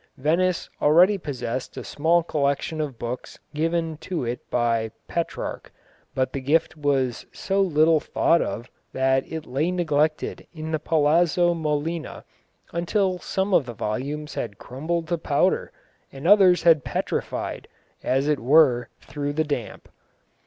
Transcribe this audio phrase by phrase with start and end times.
[0.17, 5.71] Venice already possessed a small collection of books given to it by Petrarch,
[6.15, 11.53] but the gift was so little thought of that it lay neglected in the Palazzo
[11.53, 12.25] Molina
[12.73, 15.71] until some of the volumes had crumbled to powder,
[16.11, 17.67] and others had petrified,
[18.01, 19.87] as it were, through the damp.